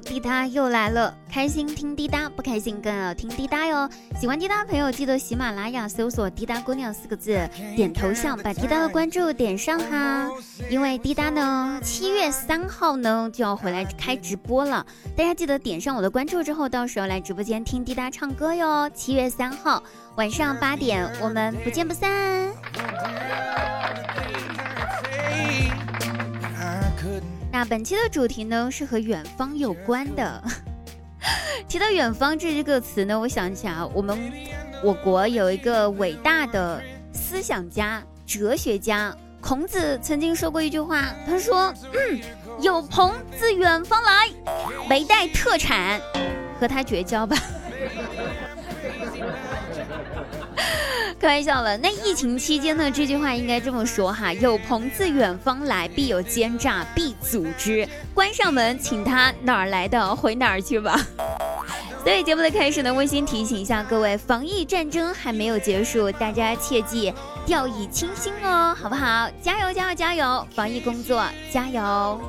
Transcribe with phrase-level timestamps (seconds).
[0.00, 3.88] 滴答又来了，开心听滴答，不开心更要听滴答哟。
[4.20, 10.30] 喜欢滴答的朋友，记得喜马拉雅搜索“滴答姑娘”四个字，点头像，把滴答的关注点上哈。
[10.70, 14.84] 因为滴答呢，七月三号呢就要回来开直播了，
[15.16, 18.88] 大家记得点上我的关注之后，到时候来直播间听滴答唱歌哟。
[18.94, 19.82] 七月三号
[20.16, 22.52] 晚上八点，我们不见不散。
[27.54, 30.42] 那本期的主题呢是和远方有关的。
[31.68, 34.18] 提到远方这个词呢，我想起啊，我们
[34.82, 36.82] 我国有一个伟大的
[37.12, 42.20] 思想家、哲学家孔子曾经说过一句话，他说：“嗯，
[42.60, 44.28] 有朋自远方来，
[44.90, 46.00] 没带特产，
[46.58, 47.36] 和他绝交吧。”
[51.24, 52.90] 开玩笑了，那疫情期间呢？
[52.90, 57.88] 这句话应该这么说哈：有朋自远方来，必有奸诈，必阻之。
[58.12, 61.00] 关上门，请他哪儿来的回哪儿去吧。
[62.04, 67.10] 所以节目的开始呢，温馨提醒一下各位，防疫战争还没有结束，大家切记
[67.46, 69.26] 掉以轻心哦，好不好？
[69.40, 70.46] 加油，加油，加油！
[70.54, 72.20] 防疫工作加油！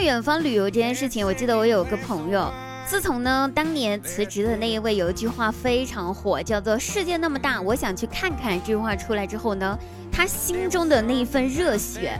[0.00, 2.50] 到远方旅游这件事情，我记得我有个朋友，
[2.86, 8.56] 自从呢当年辞职的那一位有一句话非常火，叫做“世界那么大，我想去看看”。
[8.64, 9.78] 这句话出来之后呢，
[10.10, 12.18] 他心中的那一份热血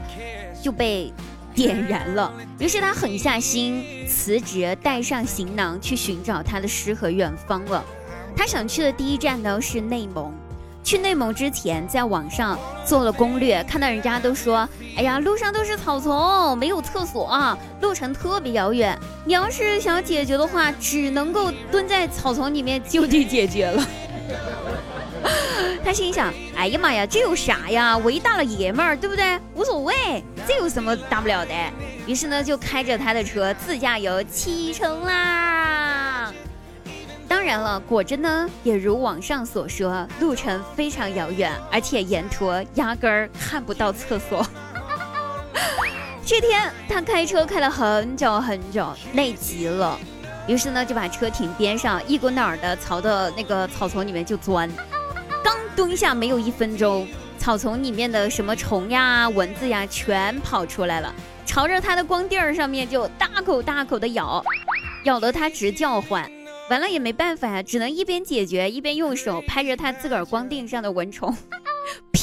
[0.61, 1.11] 就被
[1.55, 2.31] 点燃了。
[2.59, 7.83] 于是他狠下心辞职，带上行囊去寻找他的诗和远方了。
[8.35, 10.31] 他想去的第一站呢是内蒙。
[10.83, 18.97] 去内蒙之前，在网上做了攻略，看到人家都说：“哎呀，路上都是草丛，没有厕所啊，路程特别遥远。
[19.25, 23.87] 你要是想解决的话，只能够蹲在草丛里面就地解决了。
[25.85, 27.97] ”他心想：“哎呀妈呀，这有啥呀？
[27.97, 29.39] 我一大老爷们儿，对不对？
[29.55, 31.53] 无所谓，这有什么大不了的？”
[32.07, 35.50] 于是呢，就开着他的车自驾游启程啦。
[37.59, 44.45] 了，果真呢，也如网上所说，路程非常遥远，而且沿途压根儿看不到厕所。
[46.25, 49.99] 这天他开车开了很久很久，累极了，
[50.47, 54.69] 于是呢就把车停边上，一股脑儿的朝的那个草丛里面就钻。
[55.43, 57.07] 刚蹲下没有一分钟，
[57.37, 61.13] 草丛里面的什么虫呀、蚊子呀全跑出来了，
[61.45, 64.43] 朝着他的光腚儿上面就大口大口的咬，
[65.03, 66.29] 咬得他直叫唤。
[66.71, 71.29] 完了也没办法呀，只能一边解决一边用手拍着他自个儿光腚上的蚊虫，
[72.13, 72.21] 啪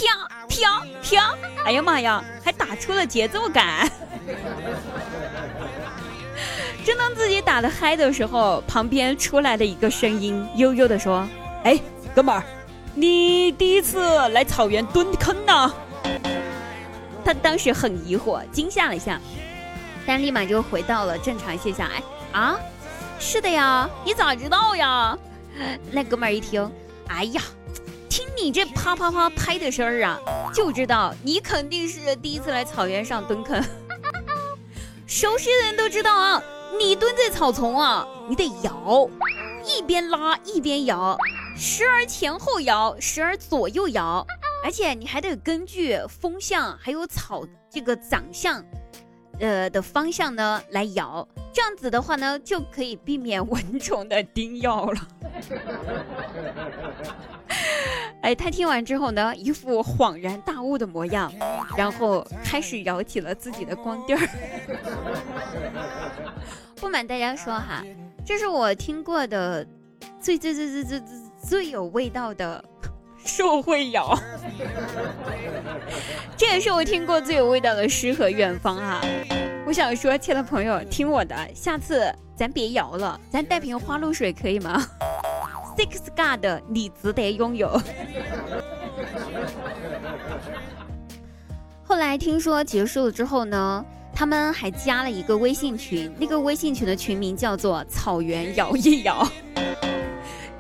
[0.49, 1.37] 啪啪！
[1.67, 3.87] 哎呀妈呀，还打出了节奏感。
[6.83, 11.29] 正当自己打的嗨的时候，旁边出来了一个声音，悠悠的说
[11.65, 11.79] ：“哎，
[12.15, 12.43] 哥们儿，
[12.95, 14.01] 你第一次
[14.31, 15.75] 来草原蹲坑呢？”
[17.23, 19.21] 他当时很疑惑，惊吓了一下，
[20.07, 21.87] 但立马就回到了正常现象。
[21.87, 22.59] 哎啊！
[23.21, 25.19] 是的呀，你咋知道呀？
[25.91, 26.71] 那哥们儿一听，
[27.09, 27.43] 哎呀，
[28.09, 30.19] 听你这啪啪啪拍的声儿啊，
[30.55, 33.63] 就知道你肯定是第一次来草原上蹲坑。
[35.07, 36.43] 熟悉的人都知道啊，
[36.79, 39.09] 你蹲在草丛啊，你得摇，
[39.65, 41.19] 一边拉一边摇，
[41.57, 44.25] 时而前后摇，时而左右摇，
[44.65, 48.65] 而且你还得根据风向还有草这个长相。
[49.41, 55.09] 呃的方向呢来摇，这样子的话呢就可以避免蚊虫的叮咬了。
[58.21, 61.33] 哎，他听完之后呢，一副恍然大悟的模样，
[61.77, 64.29] 然后开始摇起了自己的光腚儿。
[66.77, 67.83] 不瞒大家说哈，
[68.25, 69.65] 这是我听过的
[70.21, 71.09] 最最最最最最
[71.41, 72.63] 最有味道的。
[73.25, 74.19] 受会摇，
[76.37, 79.01] 这也是我听过最有味道的诗和远方啊！
[79.67, 84.83] 我想说，亲爱的朋友，听我的，下次咱别摇了，咱带瓶花露水可以吗？
[85.77, 87.81] Six God，你值得拥有。
[91.85, 93.85] 后来听说结束了之后呢，
[94.15, 99.27] 他们还加了一个微信群，那个微信群的群名叫做“草原摇一摇”。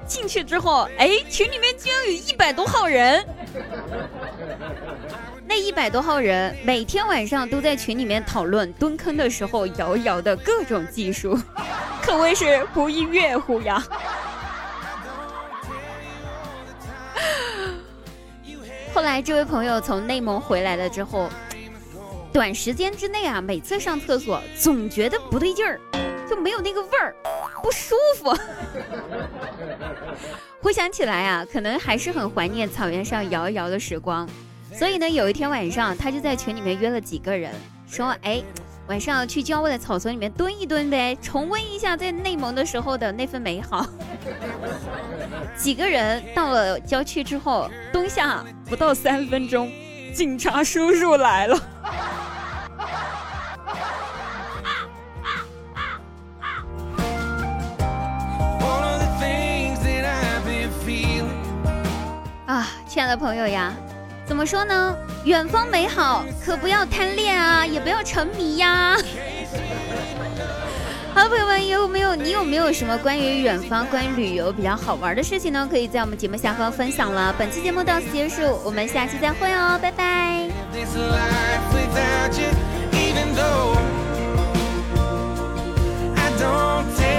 [0.08, 3.24] 进去之后，哎，群里面居然有一百多号人。
[5.46, 11.38] 那一百多号人每天晚上都在群里面讨论蹲坑的时候摇一摇的各种技术，
[12.02, 13.82] 可谓是不亦乐乎呀。
[18.92, 21.30] 后来这位朋友从内蒙回来了之后，
[22.32, 25.80] 短时间之内啊，每次上厕所总觉得不对劲儿，
[26.28, 27.14] 就没有那个味儿。
[27.62, 28.36] 不舒服。
[30.60, 34.28] 回想起来啊，可能还是很怀念草原上摇一摇的时光。
[34.74, 37.52] 所以呢，有一天晚上，他就在群里面约了几个人，
[37.88, 38.42] 说：“哎，
[38.86, 43.86] 晚上去郊外的草丛里面蹲一蹲呗，重温一下在内蒙的时候的那份美好。
[45.56, 49.72] ”几个人到了郊区之后，蹲下不到三分钟，
[50.12, 51.58] 警察叔叔来了。
[62.98, 63.72] 亲爱的朋友呀，
[64.26, 64.96] 怎么说呢？
[65.22, 68.96] 远方美好，可不要贪恋啊，也不要沉迷呀。
[71.14, 75.64] 好，朋友们，有没有你有没有什么关于远方、关于旅游比较好玩的事情呢？
[75.70, 77.32] 可以在我们节目下方分享了。
[77.38, 80.48] 本期节目到此结束，我们下期再会哦，拜拜。
[86.40, 87.17] don't take